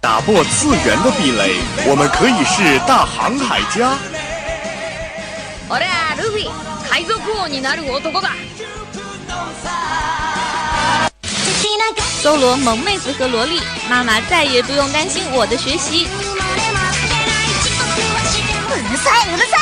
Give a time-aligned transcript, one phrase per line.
[0.00, 3.96] 打破次元的壁垒，我们可以是大航海家。
[5.68, 6.48] 我俩路飞，
[6.88, 8.30] 海賊王になる男だ。
[12.22, 16.08] 搜罗萌妹子和萝莉，妈妈再也不用担心我的学习。
[18.70, 19.61] うるさいうるさい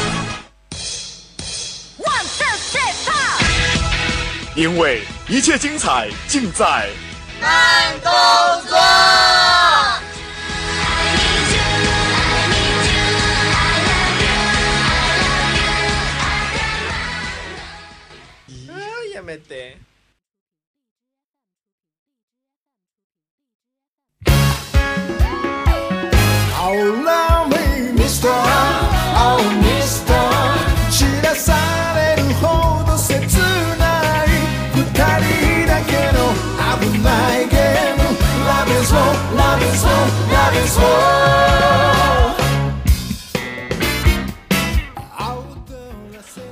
[4.54, 6.88] 因为一切精彩尽在
[7.40, 8.10] 慢动
[8.68, 8.76] 作。
[19.14, 19.78] やめて。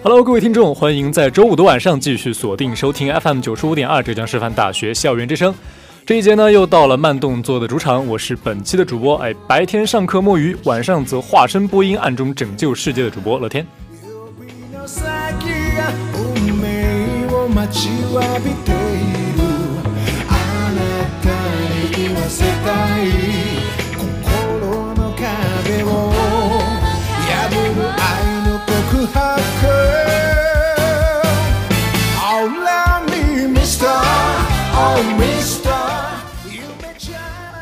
[0.02, 5.53] Hello，各位听众，欢迎在周五的晚上继续锁定收听 FM 九十五点二浙江师范大学校园之声。
[6.05, 13.67] 这一节呢，又到了慢动作的主场，我是本期的主播，哎，白天上课摸鱼，晚上则化身播音，暗中拯救世界的主播乐天。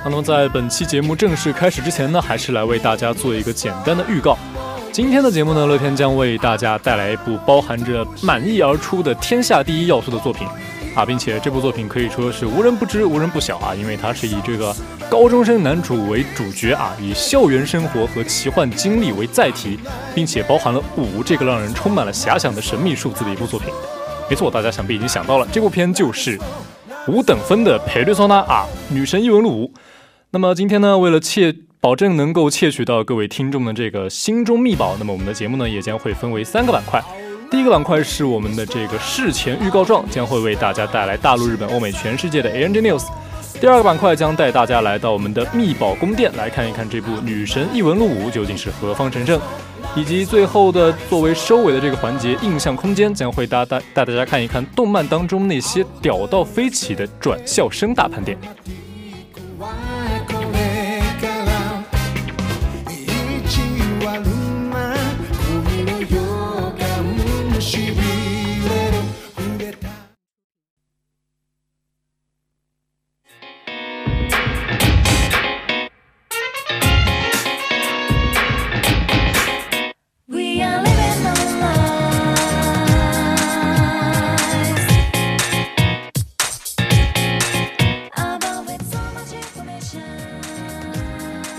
[0.10, 4.38] 那么在本期节目正式开始之前呢，还是来为大家做一个简单的预告。
[4.90, 10.48] 今天的节目呢，乐天将为大家带来一部包含着满意而出的天下第一要素的作品
[10.96, 14.74] 啊，并且这部作品可以说是无人不知、无人不晓啊，因为它是以这个
[15.10, 19.78] 高中生男主为主角啊，以校园生活和奇幻经历为载体，
[20.16, 23.68] 并且包含了五这个让人充满了遐想的神秘数字的一部作品。
[24.30, 26.40] 没错，大家想必已经想到了，这部片就是
[27.10, 29.72] 五等分的《佩瑞索纳》啊，女神异闻录五。
[30.32, 37.02] 那么今天呢，为了窃保证能够窃取到各位听众的这个心中秘宝，那么我们的节目呢也将会分为三个板块。
[37.50, 43.06] 第一个板块是我们的这个事前预告状，将会为大家带来大陆、日本、欧美、全世界的 ANG News。
[43.62, 49.40] 第二个板块将带大家来到我们的秘宝宫殿，来看一看这部《女神异闻录五》究竟是何方神圣。
[49.96, 58.38] 以及最后的作为收尾的这个环节，印象空间将会带大带大家看一看动漫当中那些屌到飞起的转校生大盘点。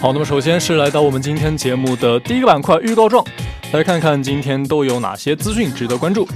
[0.09, 3.23] 好，那么首先是来到我们今天节目的第一个板块预告状，
[3.75, 6.27] 来看看今天都有哪些资讯值得关注。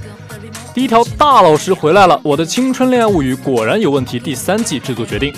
[0.74, 5.34] 第一条，大老师回来了，《我的青春恋爱物语》果然有问题，第三季制作决定。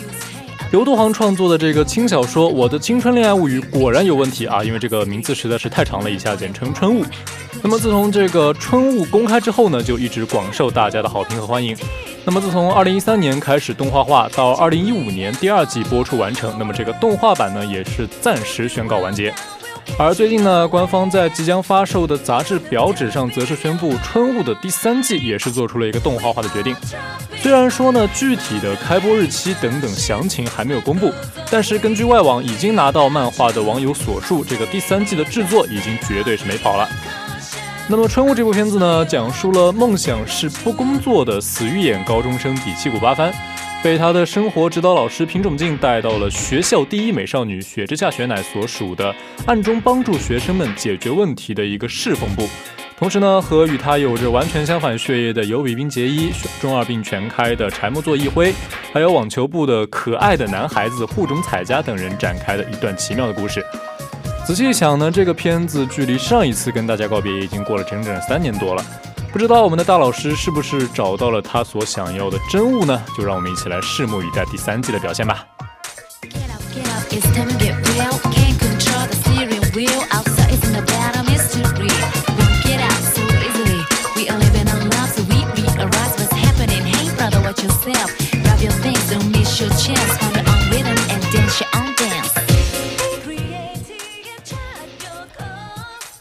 [0.70, 7.04] 刘德华创作的这个轻小说《我的青春恋爱物语》果然有问题啊，因为这个名字实在是太长了，以下简称“春雾”。
[7.62, 11.77] 那么自从这个《春雾》公开之后呢，就一直广受大家的好评和欢迎。
[12.24, 19.33] 那么自从2013年开始动画化，到2015年第二季播出完成，那么这个动画版呢也是暂时宣告完结。
[19.97, 26.75] 而最近呢，官方在即将发售的杂志表纸上，则是宣布《春雾》的第三季也是做出了一个动画化的决定。
[27.36, 31.13] 虽然说呢，具体的开播日期等等详情还没有公布，
[31.48, 36.89] 但是根据外网已经拿到漫画的网友所述，这个第三季的制作已经绝对是没跑了。
[37.87, 43.33] 那么《春雾》这部片子呢，讲述了梦想是不工作的死鱼眼高中生底气鼓八番，
[43.84, 49.15] 被他的生活指导老师平种静带到了学校第一美少女雪之下雪乃所属的
[49.45, 52.48] 暗中帮助学生们解决问题的一个侍奉部。
[52.97, 56.33] 同时呢，和与他有着完全相反血液的有比冰结衣、
[56.63, 58.54] 中二病全开的柴木座一辉，
[58.91, 63.63] 还有网球部的可爱的男孩子户冢彩家等人展开的一段奇妙的故事。
[64.47, 68.83] 仔细一想呢，这个片子距离上一次跟大家告别已经过了整整三年多了。
[69.34, 73.03] 不知道我们的大老师是不是找到了他所想要的真物呢？
[73.19, 75.45] 就让我们一起来拭目以待第三季的表现吧。
[76.22, 77.75] Get up, get up, it's time to get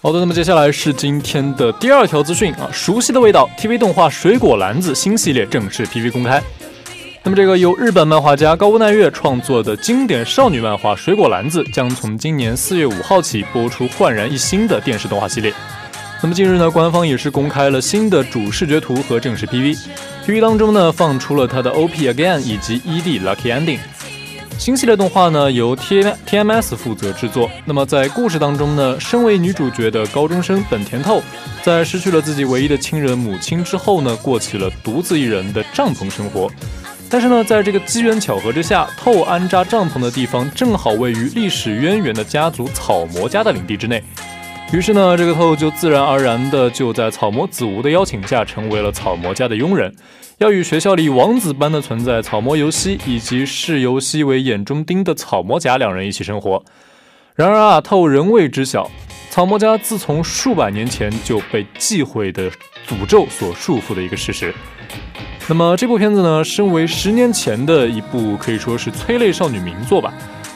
[0.03, 6.44] 好的，那么接下来是今天的第二条资讯啊，熟悉的味道，TV 动画《水果篮子》新系列正式 PV 公开。
[7.23, 15.53] 那么这个由日本漫画家高屋奈月创作的经典少女漫画《水果篮子》将从今年四月五号起播出焕然一新的电视动画系列。
[16.21, 19.88] 那么近日呢，官方也是公开了新的主视觉图和正式 PV。
[20.25, 23.79] PV 当中呢，放出了它的 OP Again 以及 ED Lucky Ending。
[24.57, 27.50] 新系列动画呢由 T TMS 负责制作。
[27.65, 31.21] 那么在故事当中呢，身为女主角的高中生本田透，
[31.61, 36.50] 在失去了自己唯一的亲人母亲之后呢，过起了独自一人的帐篷生活。
[37.09, 44.01] 但是呢，在这个机缘巧合之下，透安扎帐篷的地方正好位于历史渊源的家族草魔家的领地之内。
[44.73, 49.93] 于是呢，这个透就自然而然的就在草魔子无的邀请下，成为了草魔家的佣人，
[50.39, 56.63] 要与学校里王子般的存在草魔游戏以及视游戏为眼中钉的草魔甲两人一起生活。
[57.35, 58.89] 然而啊，透仍未知晓，
[59.29, 62.49] 草魔家自从数百年前就被忌讳的
[62.87, 64.51] 诅咒所束缚的一个事实。
[65.47, 70.11] 那么这部片子呢，身为十年前的一部可以说是催泪少女名作吧。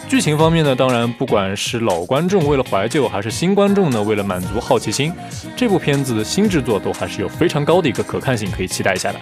[0.10, 5.14] 剧情方面呢，当然不管是老观众为了怀旧，还是新观众呢为了满足好奇心，
[5.56, 9.20] 这部片子的新制作都还是有非常高的一个可看性，可以期待一下的。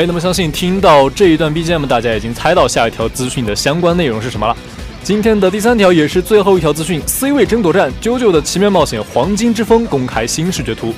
[0.00, 4.56] 哎，那么相信听到这一段 BGM，大家已经猜到下一条资讯的相关内容是什么了。
[5.02, 10.94] 今天的第三条也是最后一条资讯，C 位争夺战《啾啾的奇妙冒险：黄金之风》公开新视觉图。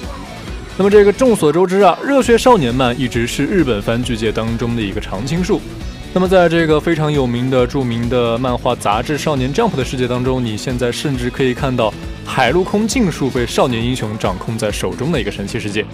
[0.78, 5.60] 那么这个众所周知啊，热血少年漫一直是日本番剧界当中的一个常青树。
[6.14, 11.93] 那么在这个非常有名的著名的漫画杂志《少年 Jump》的世界当中，你现在甚至可以看到
[12.25, 15.84] 海陆空尽数被少年英雄掌控在手中的一个神奇世界。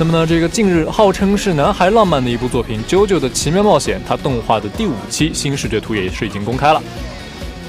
[0.00, 6.82] 那么呢，这个近日号称是男孩浪漫的一部作品《啾啾的奇妙冒险》，它动画的第五期新视觉图也是已经公开了。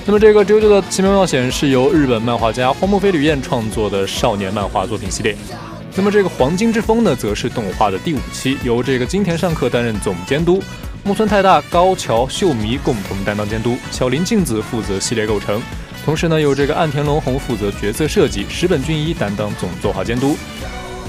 [0.06, 5.36] 那么这个《啾啾的奇妙冒险》是由日本漫画家荒木飞吕彦创作的少年漫画作品系列。
[5.94, 10.64] 那么这个《黄金之风》呢，则是动画的第五期，由这个金田上克担任总监督，
[11.04, 15.62] 木村太大、高桥秀弥共同担当监督，小林静子负责系列构成。
[16.06, 20.38] 同时呢，由这个岸田龙宏负责角色设计，石本俊一担当总作画监督。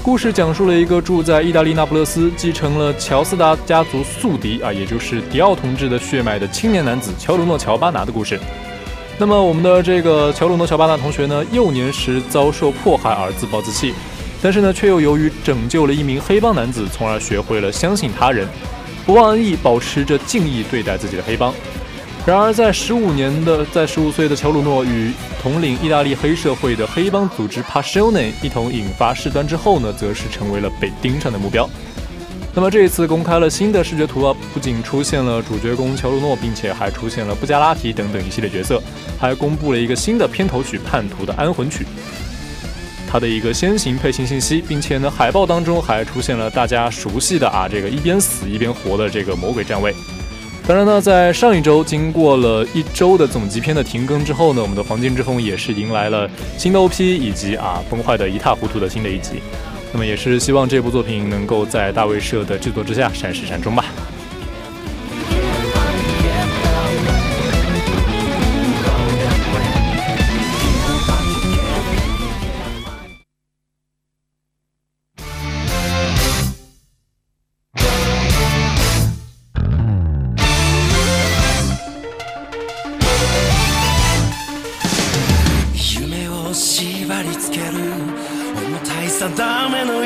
[0.03, 8.37] 故事讲述了一个住在意大利那不勒斯、继承了乔斯达家族宿敌啊，也就是迪奥同志的血脉的青年男子乔鲁诺·乔巴拿的故事。
[9.17, 13.93] 那么我们的这个乔鲁诺·乔巴纳同学呢，幼年时遭受迫害而自暴自弃，
[14.41, 18.45] 但是呢，却又由于拯救了一名黑帮男子，从而学会了相信他人，
[19.05, 21.53] 不忘恩义，保持着敬意对待自己的黑帮。
[22.25, 25.11] 然而，在十五年的在十五岁的乔鲁诺与
[25.41, 31.69] 统领意大利黑社会的黑帮组织 Passione 一同引发事端之后呢，则是成为了被盯上的目标。
[32.55, 38.81] 那么这一次公开了新的视觉图啊，不仅出现了主角公乔鲁诺，并且还出现了布加拉提等等一系列角色，
[39.19, 41.83] 还公布了一个新的片头曲《叛徒的安魂曲》。
[43.11, 49.93] 它的一个先行配信信息，并且呢，海报当中还出现了大家熟悉的啊，这个一边死一边活的这个魔鬼站位。
[50.65, 59.41] 当然呢，在上一周经过了一周的总集篇的停更之后呢，我们的《黄金之风》也是迎来了新的 OP 以及啊崩坏的一塌糊涂的新的一集。
[59.91, 63.85] 那么也是希望这部作品能够在大卫社的制作之下善始善终吧。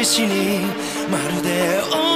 [0.07, 0.61] しに
[1.11, 2.06] まるで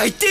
[0.00, 0.29] 相って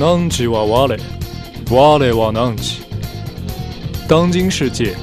[0.00, 0.98] nonji wa wa le
[1.68, 2.76] wa le wa nonji
[4.08, 4.94] 当今世界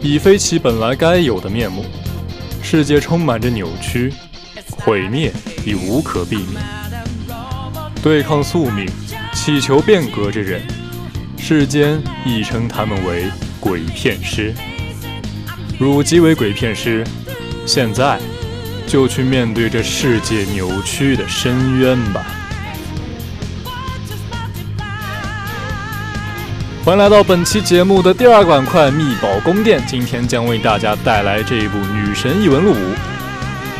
[0.00, 1.84] 已非其本来该有的面目，
[2.62, 4.10] 世界充满着扭曲，
[4.70, 5.30] 毁灭
[5.66, 6.64] 已无可避免。
[8.02, 8.88] 对抗宿命，
[9.34, 10.62] 祈求变革之人，
[11.36, 14.54] 世间亦称他们为鬼片师。
[15.78, 17.04] 汝即为鬼片师，
[17.66, 18.18] 现在
[18.86, 22.24] 就去面对这世界扭曲的深渊吧。
[26.88, 32.74] 欢迎来到本期节目的第二板块“密宝宫殿”，今天将为大家带来这一部《女神异闻录五》。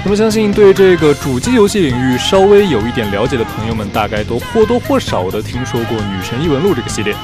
[0.04, 7.16] 那么，相信对这个主机游戏领域稍微有一点了解的朋友们，大概都或多或少的听说过《女神异闻录》这个系列。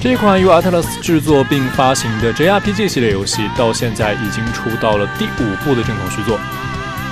[0.00, 6.38] 这款由 Atlas 制作并发行的 JRPG 系列游戏，到现在已经出到了第五部的正统续作。《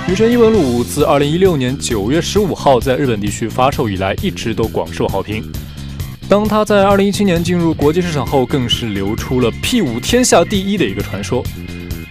[0.07, 5.43] 女神异闻录五》自2016年9月15号在日本地区发售以来，一直都广受好评。
[6.29, 11.43] 当他在2017年进入国际市场后，更是流出了 P5 天下第一的一个传说。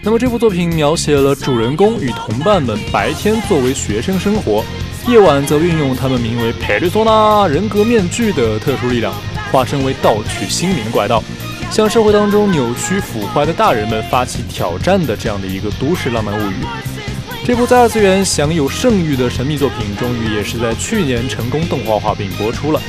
[0.03, 4.61] 那么这部作品描写了主人公与同伴们白天作为学生生活，
[5.07, 9.13] 夜晚则运用他们名为佩吕索纳人格面具的特殊力量。
[9.53, 11.23] 化身为盗取心灵怪盗，
[11.71, 16.55] 向社会当中扭曲腐坏的大人们发起挑战的这样的一个都市浪漫物语。
[17.45, 22.81] 这部在二次元享有盛誉的神秘作品，终于也是在去年成功动画化并播出了。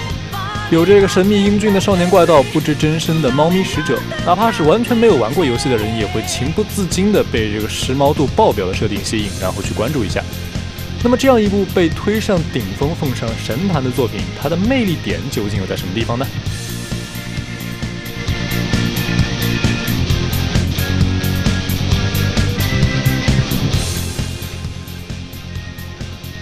[0.70, 10.22] 有这个神秘英俊的少年怪盗，不知真身的猫咪使者，哪怕是完全没有玩过游戏的人，也会情不自禁地被这个时髦度爆表的设定吸引，然后去关注一下。
[11.02, 16.24] 那么，这样一部被推上顶峰、奉上神坛的作品，它的魅力点究竟又在什么地方呢？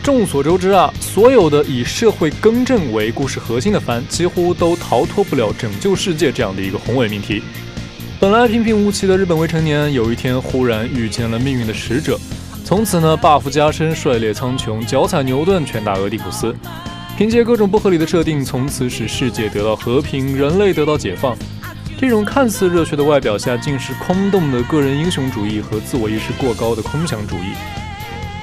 [0.08, 7.42] 众所周知啊，所有的以社会更正为故事核心的番，几乎都逃脱不了拯救世界这样的一个宏伟命题。
[8.18, 12.18] 本来平平无奇的日本未成年，有一天忽然遇见了命运的使者。
[12.64, 16.56] 从此呢，buff 加身，帅裂苍穹，脚踩牛顿，拳打俄狄浦斯。
[17.18, 21.36] 凭借各种不合理的设定，从此使世界得到和平，人类得到解放。
[21.98, 27.52] 这种看似热血的外表下，竟是空洞的个人英雄主义和自我意识过高的空想主义。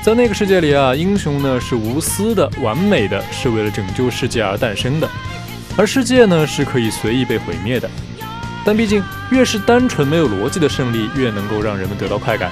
[0.05, 5.07] 在那个世界里啊，英雄呢是无私的、完美的，是为了拯救世界而诞生的；
[5.75, 7.89] 而世界呢是可以随意被毁灭的。
[8.63, 12.51] 但毕竟，越是单纯没有逻辑的胜利，越能够让人们得到快感。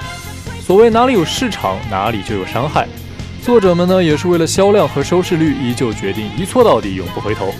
[0.66, 2.88] 所谓哪里有市场，哪里就有伤害。
[3.40, 7.54] 作者们呢，也是为了销量和收视率，依旧决定一错到底，永不回头。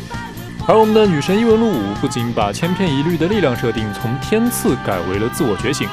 [0.66, 5.88] 而我们的《女神异闻录五》不仅把千篇一律的力量设定从天赐改为了自我觉醒，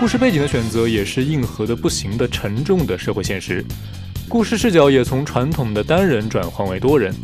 [0.00, 3.62] 故事背景的选择也是硬核的不行的沉重的社会现实。
[4.30, 7.14] 故事视角也从传统的单人转换为多人，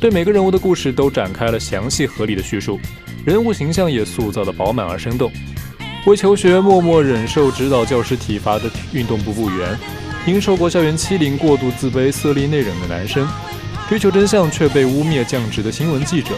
[0.00, 2.80] 对每个人物的故事都展开了详细合理的叙述，
[3.26, 5.30] 人物形象也塑造的饱满而生动。
[6.06, 8.62] 为求学默默忍受指导教师体罚的
[8.94, 9.78] 运动部部员，
[10.24, 13.28] 因受过校园欺凌过度自卑色厉内荏的男生，
[13.90, 16.30] 追求真相却被污蔑降职的新闻记者，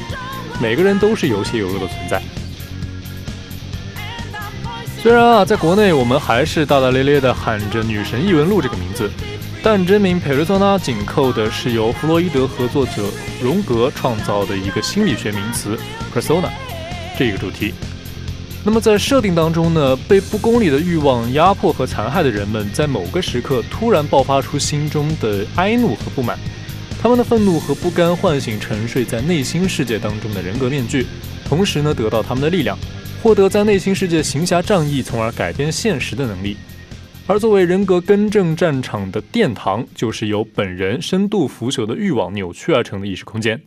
[0.61, 2.21] 每个人都是有血有肉的存在。
[5.05, 9.11] 虽然啊，在国内我们还是大大咧咧地喊着《女神异闻录》这个名字，
[9.63, 13.03] 但真名佩瑞索纳紧扣的是由弗洛伊德合作者
[13.39, 15.79] 荣格创造的一个心理学名词
[16.11, 16.49] “persona”
[17.19, 17.75] 这个主题。
[18.65, 26.39] 那么在设定当中呢，被不公理的欲望压迫和残害的人们，在某个时刻突然爆发出心中的哀怒和不满，
[27.03, 31.07] 他们的愤怒和不甘唤醒沉睡在内心世界当中的人格面具，
[31.47, 32.79] 同时呢得到他们的力量，
[33.25, 36.59] 获得在内心世界行侠仗义，从而改变现实的能力。
[37.27, 43.59] 而作为人格更正战场的殿堂，就是由本人深度腐朽的欲望扭曲而成的意识空间。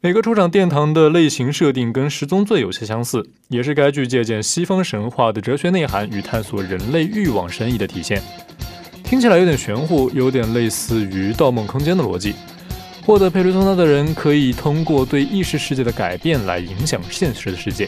[0.00, 8.22] 每个出场殿堂的类型设定跟十宗罪有些相似，也是该剧借鉴西方神话的哲学内涵与探索人类欲望深意的体现。
[9.04, 12.34] 听起来有点玄乎，有点类似于《盗梦空间》的逻辑。
[13.04, 17.86] 获得佩雷托纳的人可以通过对意识世界的改变来影响现实的世界。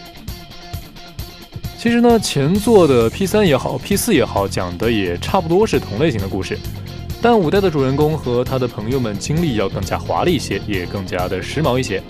[1.81, 6.59] 其实呢，前作的 P 三也好，P 四也好，讲的也差不多是同类型的故事。
[7.23, 12.03] 但五代的主人公和他的朋友们经历要更加华丽一些，也更加的时髦一些。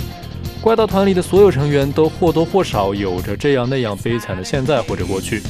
[0.60, 5.40] 怪盗团里的所有成员都或多或少有着这样那样悲惨的现在或者过去。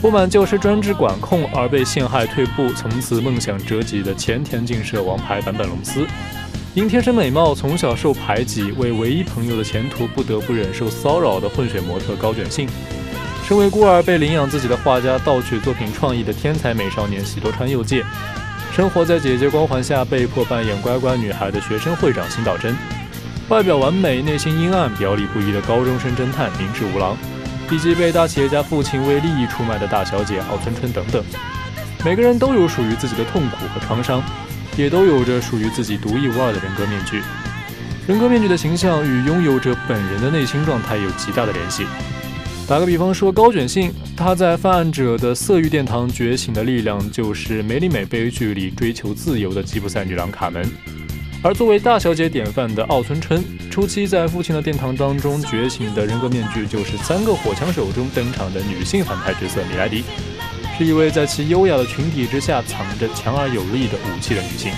[0.00, 6.06] 不满教师专制管控而被陷害退步，从此梦想折戟的前田径社王牌版本龙司，
[6.72, 12.66] 因天生美貌从小受排挤，为唯一朋友的前途不得不忍受骚扰的混血模特高卷信，
[13.52, 18.02] 身为孤儿被领养自己的画家盗取作品创意的天才美少年喜多川佑介。
[18.74, 22.74] 生活在姐姐光环下，被迫扮演乖乖女孩的学生会长新岛真，
[23.50, 27.14] 外表完美、内心阴暗、表里不一的高中生侦探明智无郎，
[27.70, 31.22] 以及被大企业家父亲为利益出卖的大小姐奥春春等等。
[32.02, 34.22] 每个人都有属于自己的痛苦和创伤，
[34.78, 37.22] 也都有着属于自己独一无二的人格面具。
[38.06, 41.84] 人格面具的形象与拥有者本人的内心状态有极大的联系。
[42.68, 50.64] 打个比方说，高卷信他在犯案者的色欲殿堂觉醒的力量，就是《梅里美悲剧》里追求自由的吉普赛女郎卡门；
[51.42, 60.04] 而作为大小姐典范的奥村春，初期在父亲的殿堂当中觉醒的人格面具，就是三个火枪手中登场的女性反派角色米莱迪，
[60.78, 64.72] 是一位在其优雅的裙底之下藏着强而有力的武器的女性。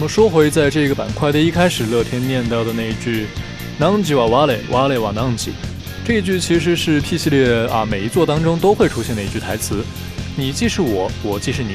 [0.00, 3.26] 么说回在这个板块的一开始，乐天念到的那一句
[3.78, 5.50] “Nanji wa wale wale wa nanji”，
[6.06, 9.84] 这一句其实是 P 系列啊每一作当中都会出现的一句台词。
[10.36, 11.74] 你既是我，我既是你。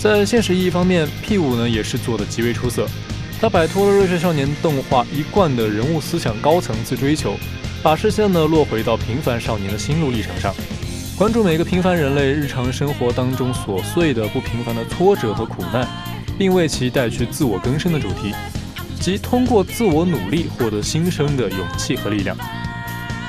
[0.00, 2.88] 在现实意义方面，P 五呢也是做的极为出色。
[3.40, 7.36] 他摆脱了热血少年动画一贯的人物思想高层次追求，
[7.80, 10.52] 把视线呢落回到平凡少年的心路历程上，
[11.16, 15.86] 关注每个平凡人类日常生活当中琐碎的不平凡的挫折和苦难。
[16.38, 18.34] 并为其带去自我更生的主题，
[19.00, 22.36] 即通过自我努力获得新生的勇气和力量。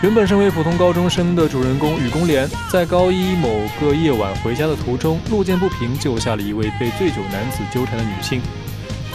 [0.04, 8.40] 原本身为普通高中生的主人公雨宫莲，在高一某个夜晚回家的途中，路见不平，救下了一位被醉酒男子纠缠的女性，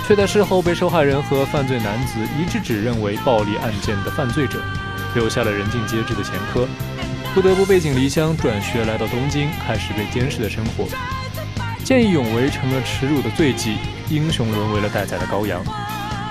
[0.09, 4.61] 却在事后被受害人和犯罪男子一致指认为暴力案件的犯罪者，
[5.15, 6.67] 留下了人尽皆知的前科，
[7.33, 10.89] 不得不背井离乡，转学来到东京，开始被监视的生活。
[11.93, 13.77] 见义勇为成了耻辱的罪迹，
[14.09, 15.63] 英雄沦为了待宰的羔羊。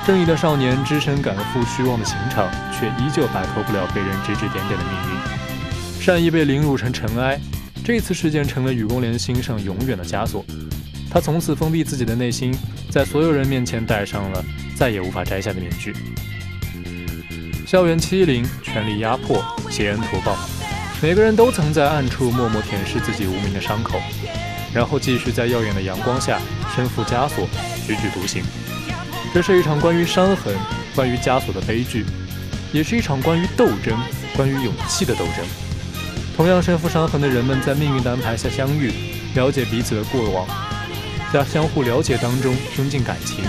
[0.07, 6.01] 正义的少年只身赶赴虚妄的刑场，却依旧摆脱不了被人指指点点的命运。
[6.01, 7.39] 善意被凌辱成尘埃，
[7.85, 10.43] 这次事件成了雨宫莲心上永远的枷锁。
[11.11, 12.51] 他从此封闭自己的内心，
[12.89, 14.43] 在所有人面前戴上了
[14.75, 15.93] 再也无法摘下的面具。
[17.67, 20.35] 校园欺凌、权力压迫、挟恩图报，
[21.03, 24.01] 每个人都曾在暗处默默舔舐自己无名的伤口。
[24.73, 26.39] 然后继续在耀眼的阳光下
[26.75, 27.47] 身负枷锁，
[27.87, 28.43] 踽踽独行。
[29.33, 30.55] 这是一场关于伤痕、
[30.95, 32.05] 关于枷锁的悲剧，
[32.73, 33.97] 也是一场关于斗争、
[34.35, 35.45] 关于勇气的斗争。
[36.35, 38.91] 同样身负伤痕的人们在命运的安排下相遇，
[39.35, 40.47] 了解彼此的过往，
[41.31, 43.43] 在相互了解当中增进感情，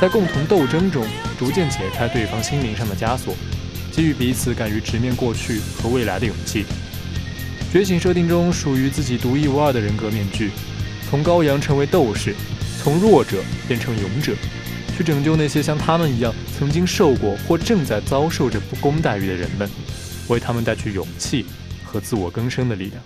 [0.00, 1.04] 在共同斗争中
[1.38, 3.34] 逐渐解开对方心灵上的枷锁，
[3.92, 6.64] 给予彼此敢于直面过去和未来的勇气。
[7.72, 10.50] 觉醒设定中属于自己独一无二的人格面具，
[11.08, 12.34] 从羔羊成为斗士，
[12.82, 14.34] 从弱者变成勇者，
[14.96, 19.70] 去拯救那些像他们一样曾经受过或正在遭受着不公待遇的人们，
[20.26, 21.46] 为他们带去勇气
[21.84, 23.00] 和自我更生的力量。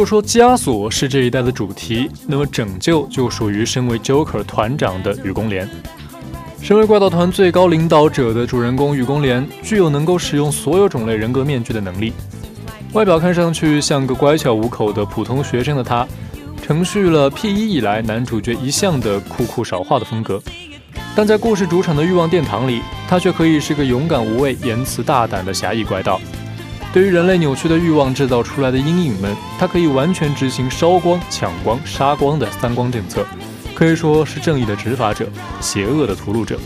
[0.00, 5.68] 果说枷锁是这一代的主题，那么拯救就属于身为 Joker 团长的雨宫莲。
[6.62, 12.14] 身为怪盗团最高领导者的主人公雨宫莲，具有能够使用所有种类人格面具的能力。
[12.94, 16.08] 外表看上去像个乖巧无口的普通学生的他，
[16.62, 20.42] 承续了 P 一以来男主角一向的酷酷少话的风格。
[21.14, 26.18] 但在故事主场的欲望殿堂里，他却可以是个勇敢无畏、言辞大胆的侠义怪盗。
[26.92, 33.24] 对于人类扭曲的欲望制造出来的阴影们，他可以完全执行烧光、抢光、杀光的三光政策，
[33.74, 35.28] 可以说是正义的执法者，
[35.60, 36.58] 邪恶的屠戮者。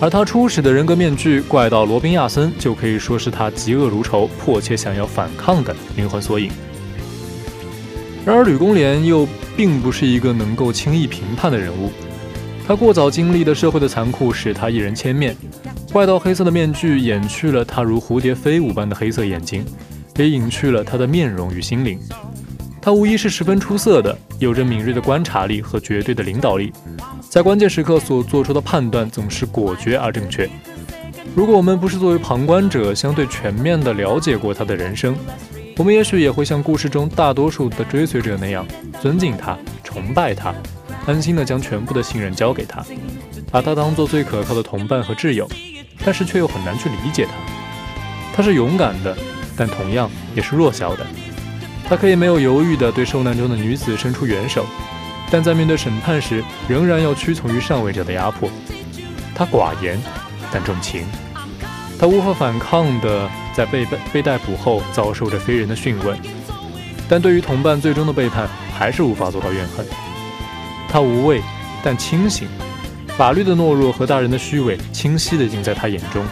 [0.00, 6.48] 而他初始的人格面具怪盗罗宾亚森，就可以说是他嫉恶如仇、迫切想要反抗的灵魂缩影。
[8.24, 11.90] 然而吕公莲又并不是一个能够轻易评判的人物，
[12.68, 15.36] 他过早经历的社会的残酷使他一人千面。
[15.92, 19.64] 怪盗黑色的面具掩去了他如蝴蝶飞舞般的黑色眼睛，
[20.16, 21.98] 也隐去了他的面容与心灵。
[22.80, 26.72] 他无疑是十分出色的，有着敏锐的观察力和绝对的领导力，
[27.28, 30.48] 在关键时刻所做出的判断总是果决而正确。
[31.34, 35.16] 如果我们不是作为旁观者相对全面地了解过他的人生，
[35.76, 38.64] 我们也许也会像故事中大多数的追随者那样
[39.02, 40.54] 尊敬他、崇拜他，
[41.04, 42.84] 安心地将全部的信任交给他，
[43.50, 45.48] 把他当做最可靠的同伴和挚友。
[46.04, 47.32] 但是却又很难去理解他。
[48.34, 49.16] 他是勇敢的，
[49.56, 51.06] 但同样也是弱小的。
[51.88, 54.64] 他可以没有犹豫地对受难中的女子伸出援手，
[55.30, 58.48] 但在面对审判时，仍然要屈从于上位者的压迫。
[59.34, 60.00] 他寡言，
[60.52, 61.04] 但重情。
[61.98, 66.18] 他无法反抗的在被被被逮捕后遭受着非人的讯问，
[67.08, 69.84] 但对于同伴最终的背叛还是无法做到怨恨。
[70.88, 71.42] 他无畏
[71.82, 72.48] 但清醒，
[73.16, 76.24] 法律的懦弱和大人的虚伪清晰地映在他眼中，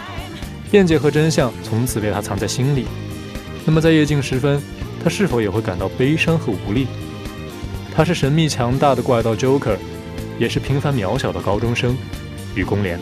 [0.71, 2.87] 辩解和真相从此被他藏在心里。
[3.67, 4.61] 那么在夜静时分，
[5.05, 6.87] 他是否也会感到悲伤和无力？
[7.95, 9.77] 他是神秘强大的怪盗 Joker，
[10.39, 11.97] 也是平凡渺小的高中生
[12.55, 12.99] 雨宫莲。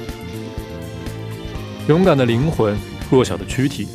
[1.86, 2.76] 勇敢的灵魂，
[3.08, 3.86] 弱小的躯体，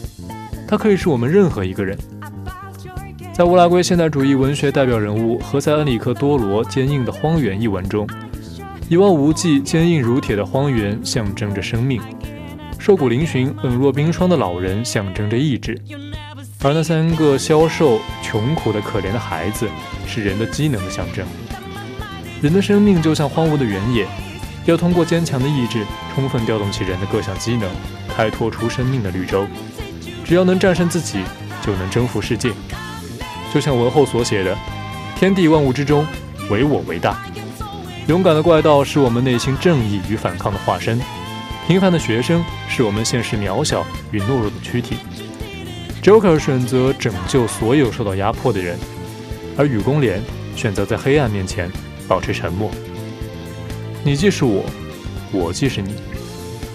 [0.66, 1.98] 他可以是我们任何一个人。
[3.34, 8.08] 在乌拉圭现代主义文学代表人物何塞·恩里克·多罗《坚硬的荒原》一文中，
[8.92, 12.02] 一望无际、坚硬如铁的荒原象征着生命，
[12.78, 15.82] 瘦骨嶙峋、冷若冰霜的老人象征着意志，
[16.62, 19.66] 而那三个消瘦、穷苦的可怜的孩子
[20.06, 21.26] 是人的机能的象征。
[22.42, 24.06] 人的生命就像荒芜的原野。
[24.66, 27.72] 要通过坚强的意志，充分调动起人的各项机能，
[28.14, 29.48] 开拓出生命的绿洲。
[30.26, 31.20] 只要能战胜自己，
[31.66, 32.52] 就能征服世界。
[33.54, 34.54] 就像文后所写的
[35.16, 36.06] ：“天地万物之中，
[36.50, 37.24] 唯我为大。”
[38.12, 41.00] 勇敢的怪盗是我们内心正义与反抗的化身。
[41.66, 44.98] 平凡的学生是我们现实渺小与懦弱的躯体。
[46.04, 48.78] Joker 选择拯救所有受到压迫的人，
[49.56, 50.22] 而雨宫莲
[50.58, 51.72] 选择在黑暗面前
[52.06, 52.70] 保持沉默。
[54.04, 54.66] 你既是我，
[55.32, 55.96] 我既是你。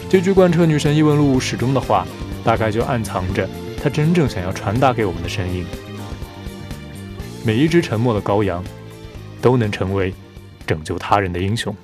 [0.09, 2.07] 这句贯彻女神异闻录始终的话，
[2.43, 3.47] 大概就暗藏着
[3.85, 5.67] 她真正想要传达给我们的声音。
[7.45, 8.65] 每一只沉默的羔羊，
[9.43, 10.15] 都能成为
[10.67, 11.75] 拯救他人的英雄。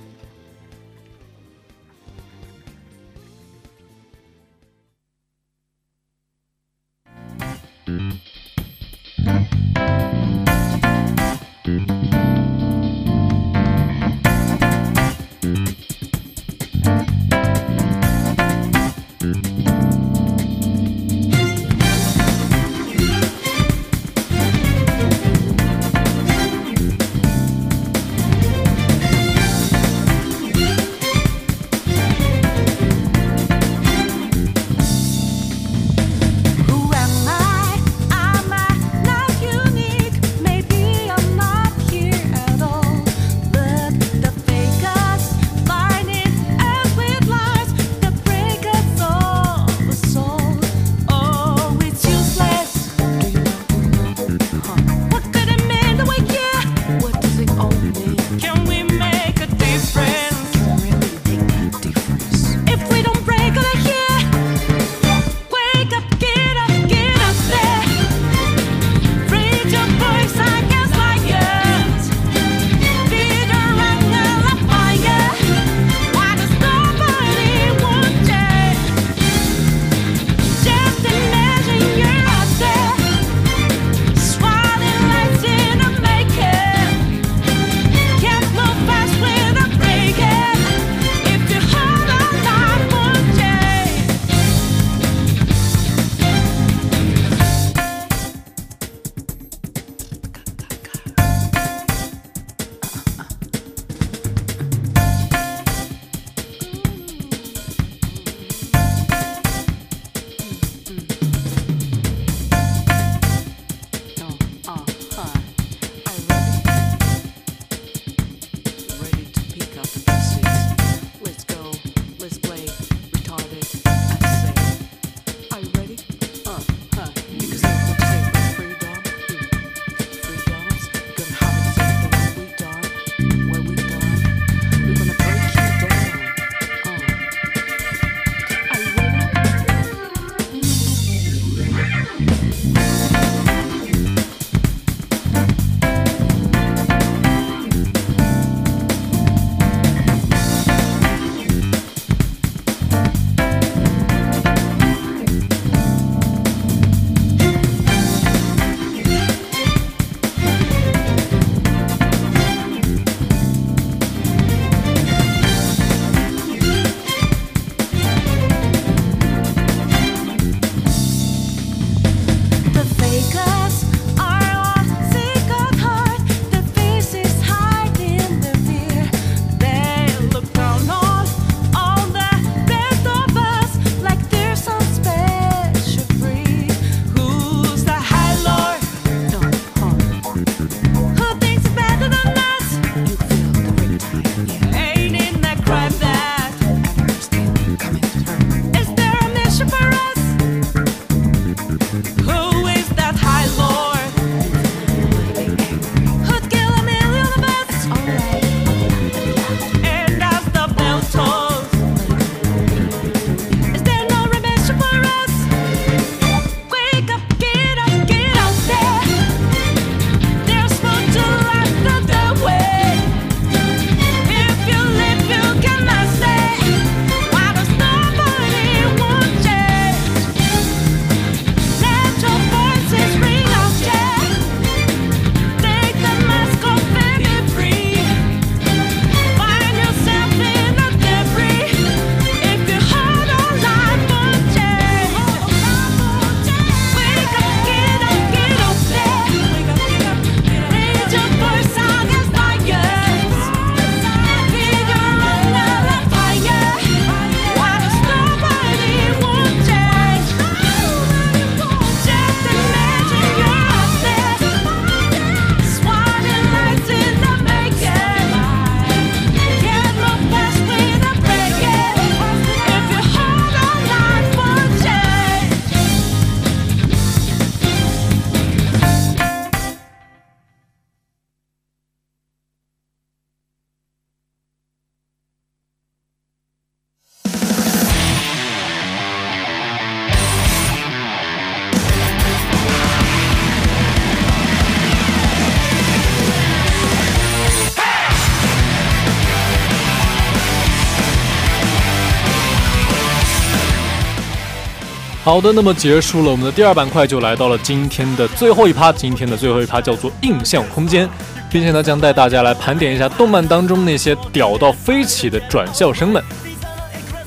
[305.25, 308.93] 好的，那么结束了我们的第二板块，就来到了今天的最后一趴。
[308.93, 311.09] 今天的最后一趴叫做印象空间，
[311.49, 316.21] 并且呢将带大家来盘点一下动漫当中那些屌到飞起的转校生们。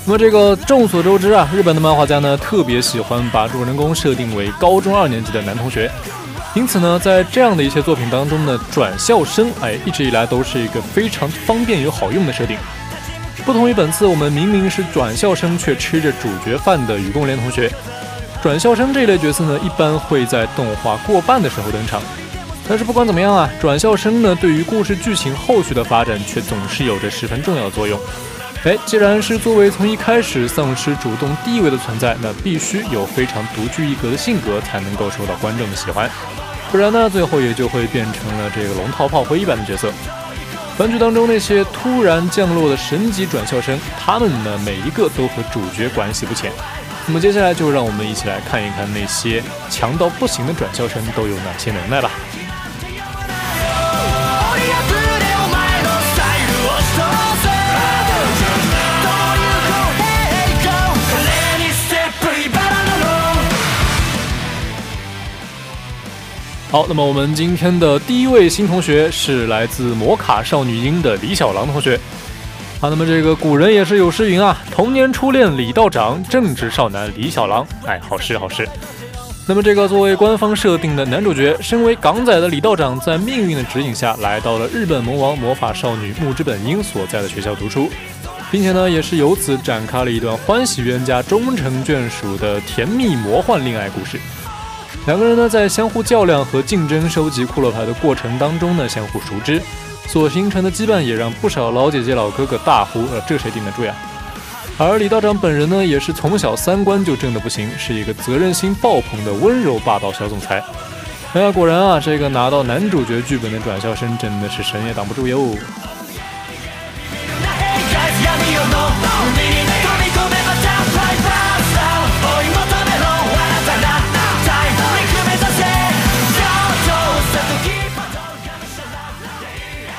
[0.06, 5.90] 那么这个众所周知啊，日本的漫画家呢特别喜欢把主人公设定为高中二年级的男同学，
[6.54, 12.58] 因此呢，在这样的一些作品当中呢，转校生哎一直以来都是一个非常方便又好用的设定。
[13.44, 17.72] 不同于本次我们明明是转校生却吃着主角饭的雨宫莲同学，
[18.42, 22.02] 转校生这一类角色呢，一般会在动画过半的时候登场。
[22.68, 28.00] 但是不管怎么样啊，转校生呢，对于故事剧情后续的发展却总是有着十分重要的作用。
[28.64, 36.10] 哎，既然是作为从一开始丧失主动地位的存在，那必须有非常独具一格的性格才能够受到观众的喜欢，
[36.72, 39.92] 不然呢，最后也就会变成了这个龙套炮灰一般的角色。
[40.78, 46.52] 番剧当中那些突然降落的神级转校生，他们呢每一个都和主角关系不浅。
[47.08, 52.12] 那么接下来就让我们一起来看一看那些强到不行的转校生都有哪些能耐吧。
[66.72, 71.98] 好，那么我们今天的第一位新同学是来自摩卡少女樱的李小狼同学。
[72.82, 77.66] 好，那么这个古人也是有诗云啊，童年初恋李道长，正值少男李小狼。
[77.86, 78.68] 哎，好诗好诗。
[79.48, 87.90] 那么这个作为官方设定的男主角，身为港仔的李道长，在命运的指引下来到了日本魔王魔法少女木之本樱所在的学校读书，
[88.52, 94.20] 并且呢，也是由此展开了一段欢喜冤家、终成眷属的甜蜜魔幻恋爱故事。
[95.06, 99.62] 两个人呢，在相互较量和竞争收集骷髅牌的过程当中呢，相互熟知，
[100.08, 103.94] 所形成的羁绊也让不少老姐姐老哥哥大呼：“呃，这谁顶得住呀？”
[104.80, 110.62] 而李道长本人呢，也是从小三观就正的不行，是一个责任心爆棚的温柔霸道小总裁。
[111.34, 115.56] 哎呀，果然啊，这个拿到男主角剧本的转校生真的是神也挡不住哟。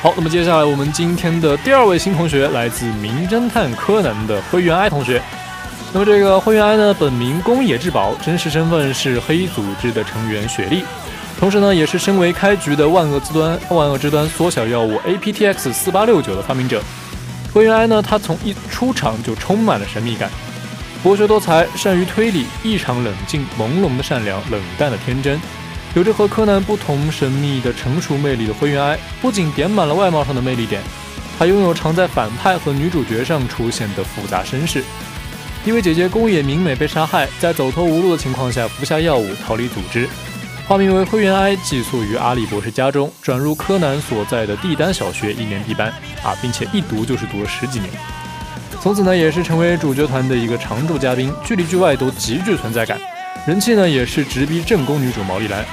[0.06, 5.20] 好，那么接下来我们今天的第二位新同学来自《名侦探柯南》的灰原哀同学。
[5.92, 10.84] 那么这个灰原哀呢，本名宫野志保，真实身份是黑组织的成员雪莉，
[11.40, 16.80] 同时呢，也是身为开局的万恶之端万恶之端缩小药物 APTX 四八六九的发明者。
[17.52, 20.30] 灰原哀呢，他从一出场就充满了神秘感，
[21.02, 25.40] 博学多才，善于推理，异常冷静，朦胧的善良，冷淡的天真。
[25.96, 30.82] 有着和柯南不同神秘的成熟魅力的灰原哀，不仅点满了外貌上的魅力点，
[31.38, 34.84] 还拥有常在反派和女主角上出现的复杂身世。
[35.64, 40.06] 因为姐姐宫野明美被杀害，在走投无路的情况下服下药物逃离组织，
[40.68, 45.88] 化名为灰原哀，寄宿于阿笠博士家中，转入柯南所在的帝丹小学一年 B 班
[46.22, 47.90] 啊，并且一读就是读了十几年。
[48.82, 53.00] 从此呢，也是成为主角团的一个常驻嘉宾，剧里剧外都极具存在感，
[53.46, 55.64] 人气呢也是直逼正宫女主毛利兰。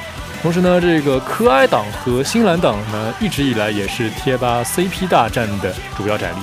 [0.43, 6.35] 同时呢，这个柯哀党和新兰党呢，一直以来也是贴吧 CP 大战的主要战力。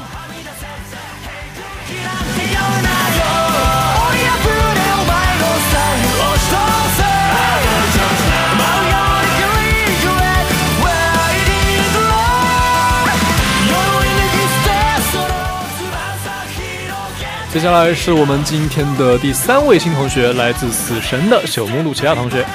[17.52, 22.46] 接下来是我们今天的第三位新同学，来自死神的朽木露琪亚同学。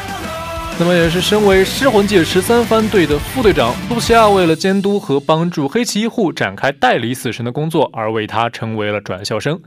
[0.77, 9.57] 那么也是身为尸魂界十三番队的副队长，露西亚为了监督和帮助黑崎一护展开代理死神的工作，而为他成为了转校生。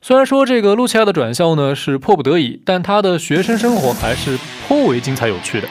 [0.00, 4.36] 虽然说这个露西亚的转校呢是迫不得已，但他的学生生活还是
[4.66, 5.68] 颇为精彩有趣的。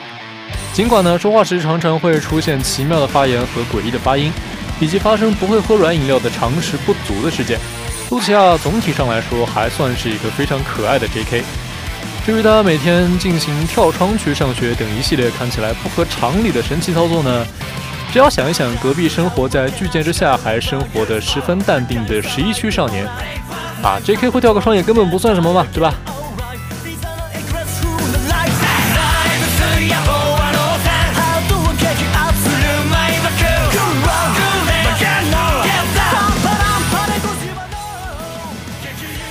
[0.72, 4.32] 尽管呢说话时常常会出现奇妙的发言和诡异的发音，
[4.80, 7.60] 以及发生不会喝软饮料的常识不足的事件，
[8.10, 11.44] 露西亚总体上来说还算是一个非常可爱的 J.K。
[12.24, 17.44] 至于他每天进行跳窗去上学等一系列看起来不合常理的神奇操作呢，
[18.12, 23.04] 只要想一想隔壁生活在巨舰之下还生活的十分淡定的十一区少年，
[23.82, 25.92] 啊，J.K 会跳个窗也根本不算什么嘛，对吧？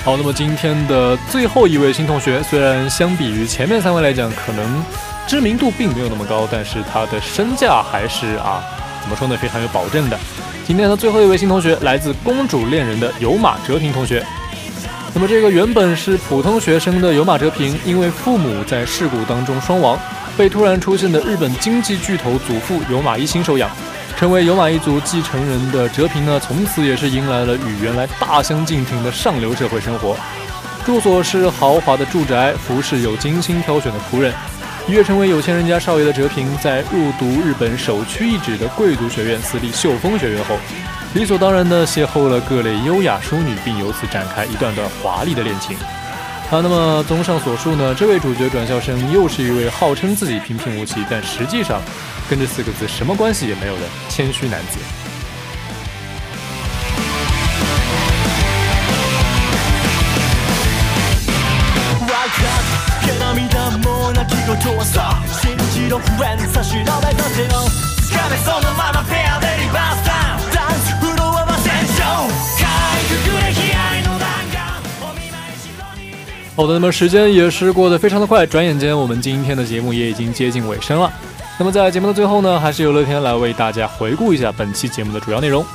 [0.03, 4.83] 好，那么今天的最后一位新同学，虽然相比于前面三位来讲，可能
[5.27, 8.63] 知名度并没有那么高，但是他的身价还是啊，
[8.99, 10.17] 怎么说呢，非常有保证的。
[10.65, 14.25] 今天的最后一位新同学来自《公主恋人》的有马哲平同学。
[15.13, 19.99] 那么这个原本是普通学生的有马哲平，因为父母在事故当中双亡，
[20.35, 23.69] 被突然出现的日本经济巨头祖父有马一心收养，
[24.22, 30.15] 成为有马一族继承人的哲平呢，从此也是迎来了与原来大相径庭的上流社会生活。
[30.86, 34.32] 住所是豪华的住宅，服饰有精心挑选的仆人。
[34.88, 40.55] 一跃成为有钱人家少爷的哲平，在入读日本首屈一指的贵族学院私立秀峰学院后，
[41.15, 45.76] 理所当然地邂逅了各类优雅淑女，并由此展开一段段华丽的恋情。
[46.51, 51.81] 啊，那么综上所述呢，这位主角转校生又是一位号称自己平平无奇，但实际上
[52.29, 54.77] 跟这四个字什么关系也没有的谦虚男子。
[76.62, 81.12] 好的，那么时间也是过得非常的快，转眼间我们今天的节目也已经接近尾声了。
[81.57, 85.66] 那么在节目的最后呢，还是由乐天来为大家回顾一下本期节目的主要内容。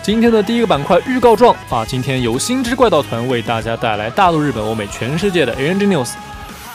[0.00, 6.10] 今天的第一个板块预告状啊，今天由星之怪盗团为大家带来大陆、日本、欧美、全世界的 A N G News。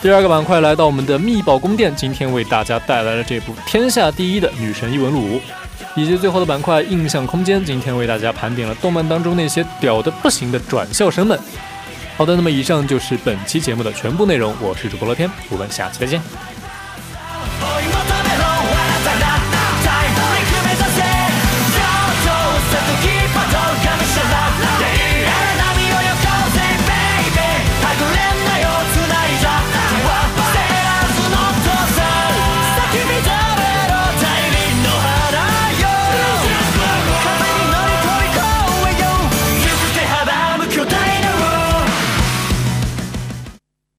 [0.01, 5.39] 第二个板块来到我们的密宝宫殿，今天为大家带来了这部天下第一的女神异闻录，
[5.95, 11.39] 以及最后的板块印象空间，今天为大家盘点了动漫当中那些屌的不行的转校生们。
[12.15, 16.21] 好的，那么以上就是本期节目的全部内容，我是主播乐天，我们下期再见。